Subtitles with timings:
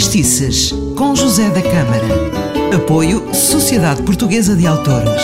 [0.00, 2.74] Fadistices, com José da Câmara.
[2.74, 5.22] Apoio Sociedade Portuguesa de Autores.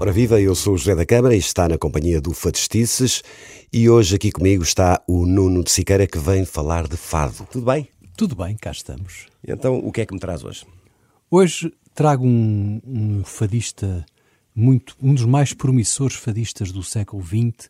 [0.00, 3.22] Ora viva, eu sou o José da Câmara e está na companhia do Fadistices
[3.70, 7.46] e hoje aqui comigo está o Nuno de Siqueira que vem falar de fado.
[7.52, 7.90] Tudo bem?
[8.16, 9.26] Tudo bem, cá estamos.
[9.46, 10.64] Então, o que é que me traz hoje?
[11.30, 14.06] Hoje trago um, um fadista
[14.56, 17.68] muito, um dos mais promissores fadistas do século XX,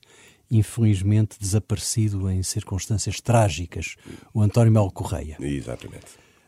[0.49, 3.97] infelizmente desaparecido em circunstâncias trágicas,
[4.33, 5.37] o António Melo Correia.
[5.41, 6.07] Exatamente.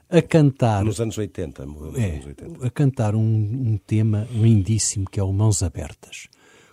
[0.08, 0.84] A cantar.
[0.84, 2.66] Nos anos 80, nos é, anos 80.
[2.66, 6.28] A cantar um, um, tema lindíssimo que é o Mãos Abertas.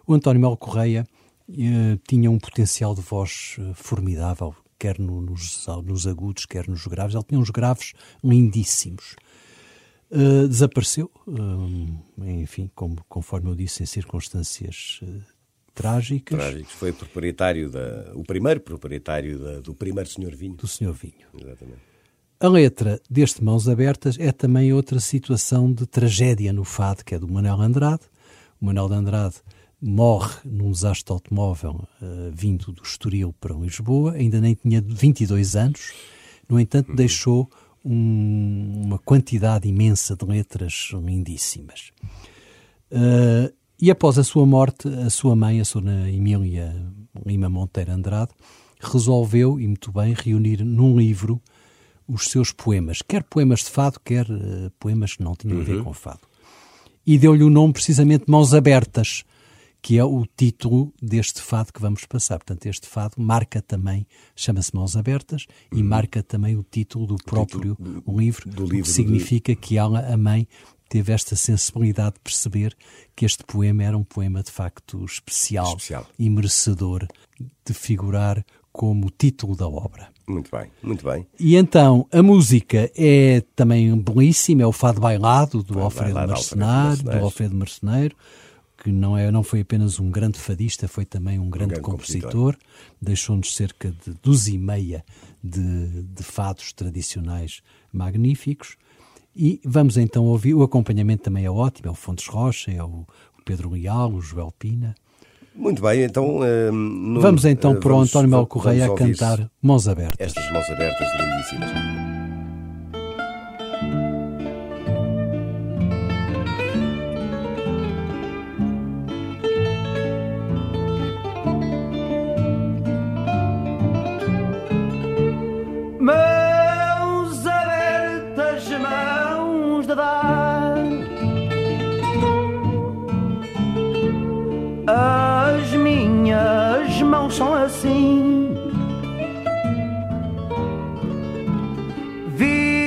[0.05, 1.03] O António Melo Correia
[1.49, 6.85] eh, tinha um potencial de voz eh, formidável, quer no, nos, nos agudos, quer nos
[6.85, 7.15] graves.
[7.15, 7.93] Ele tinha uns graves
[8.23, 9.15] lindíssimos.
[10.11, 15.21] Uh, desapareceu, uh, enfim, como, conforme eu disse, em circunstâncias uh,
[15.73, 16.37] trágicas.
[16.37, 16.73] Trágicos.
[16.73, 20.55] Foi proprietário da, o primeiro proprietário da, do primeiro Senhor Vinho.
[20.55, 21.25] Do Senhor Vinho.
[21.33, 21.79] Exatamente.
[22.39, 27.19] A letra deste Mãos Abertas é também outra situação de tragédia no fado, que é
[27.19, 28.03] do Manuel Andrade.
[28.61, 29.35] O Manuel de Andrade
[29.81, 31.87] morre num desastre automóvel
[32.31, 35.93] vindo do Estoril para Lisboa, ainda nem tinha 22 anos,
[36.47, 36.95] no entanto uhum.
[36.95, 37.49] deixou
[37.85, 41.91] um, uma quantidade imensa de letras lindíssimas.
[42.91, 46.09] Uh, e após a sua morte, a sua mãe, a Sra.
[46.09, 46.73] Emília
[47.25, 48.31] Lima Monteiro Andrade,
[48.79, 51.41] resolveu, e muito bem, reunir num livro
[52.07, 55.61] os seus poemas, quer poemas de fado, quer uh, poemas que não tinham uhum.
[55.61, 55.83] a ver uhum.
[55.83, 56.21] com fado.
[57.05, 59.23] E deu-lhe o nome precisamente Mãos Abertas,
[59.85, 62.39] que é o título deste fado que vamos passar.
[62.39, 65.87] Portanto, este fado marca também, chama-se Mãos Abertas, e uhum.
[65.87, 69.77] marca também o título do próprio título do, livro, do livro, o que significa que
[69.77, 70.47] ela, a mãe,
[70.89, 72.75] teve esta sensibilidade de perceber
[73.15, 76.07] que este poema era um poema de facto especial, especial.
[76.17, 77.07] e merecedor
[77.63, 80.09] de figurar como título da obra.
[80.27, 81.27] Muito bem, muito bem.
[81.39, 87.19] E então, a música é também belíssima, é o Fado Bailado, do Alfredo Mercenário, do
[87.19, 88.17] Alfredo Mercenário,
[88.85, 91.81] que não, é, não foi apenas um grande fadista, foi também um grande, um grande
[91.81, 92.55] compositor.
[93.01, 95.03] Deixou-nos cerca de dúzia e meia
[95.43, 98.77] de, de fados tradicionais magníficos.
[99.35, 103.07] E vamos então ouvir, o acompanhamento também é ótimo, é o Fontes Rocha, é o
[103.43, 104.93] Pedro Leal, o Joel Pina.
[105.55, 106.41] Muito bem, então...
[106.41, 110.19] Uh, no, vamos então uh, para o António Melo Correia a cantar Mãos Abertas.
[110.19, 112.44] Estas Mãos Abertas lindíssimas.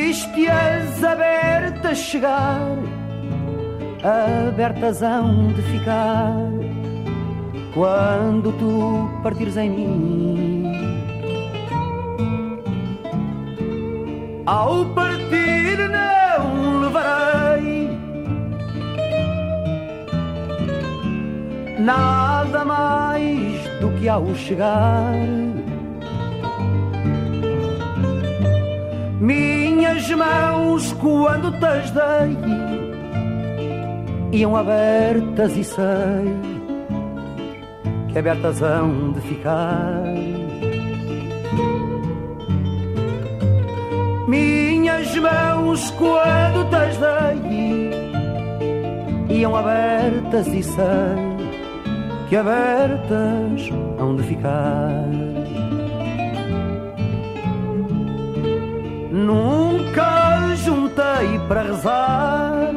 [0.09, 2.79] Viste-as abertas chegar,
[4.49, 6.33] abertas hão de ficar,
[7.75, 10.73] quando tu partires em mim.
[14.47, 17.91] Ao partir não levarei
[21.81, 25.13] nada mais do que ao chegar.
[29.99, 31.59] Minhas mãos, quando te
[31.91, 32.39] dei,
[34.31, 36.39] iam abertas e sei
[38.07, 40.05] que abertas hão de ficar.
[44.29, 46.97] Minhas mãos, quando te
[49.27, 50.79] dei, iam abertas e sei
[52.29, 55.09] que abertas hão de ficar.
[59.11, 59.58] Juntei
[61.49, 62.73] para rezar,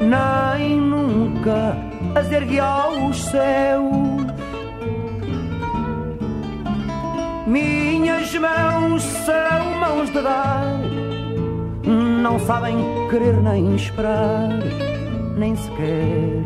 [0.00, 1.76] nem nunca
[2.14, 3.92] as ergui aos céus.
[7.46, 10.78] Minhas mãos são mãos de dar,
[12.22, 12.76] não sabem
[13.10, 14.48] querer nem esperar
[15.36, 16.44] nem sequer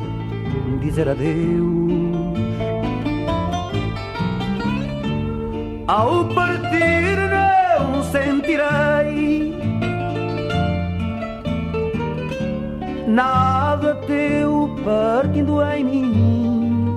[0.80, 2.06] dizer adeus.
[5.86, 7.05] Ao partir
[13.16, 16.96] nada teu partindo em mim.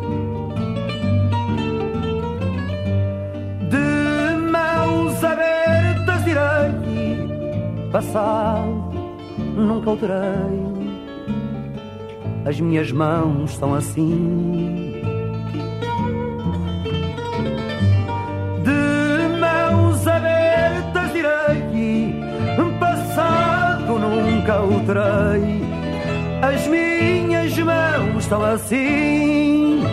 [3.69, 8.91] De mãos abertas irei, passado
[9.55, 10.69] nunca o terei
[12.45, 14.93] as minhas mãos são assim.
[18.63, 22.15] De mãos abertas irei,
[22.79, 25.88] passado nunca o terei.
[26.41, 29.83] As minhas mãos são assim.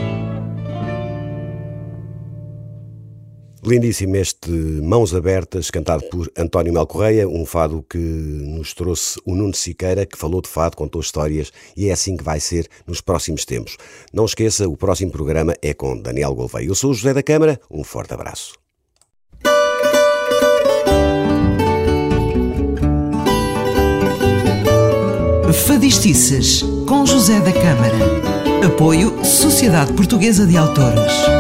[3.64, 9.34] Lindíssimo este Mãos Abertas, cantado por António Mel Correia, um fado que nos trouxe o
[9.34, 13.00] Nuno Siqueira, que falou de fado, contou histórias e é assim que vai ser nos
[13.00, 13.76] próximos tempos.
[14.12, 16.69] Não esqueça, o próximo programa é com Daniel Gouveia.
[16.69, 18.65] Eu sou o José da Câmara, um forte abraço.
[25.64, 28.66] Fadistices, com José da Câmara.
[28.66, 31.35] Apoio Sociedade Portuguesa de Autores.